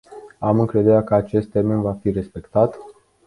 [0.39, 2.77] Am încredere că acest termen va fi respectat.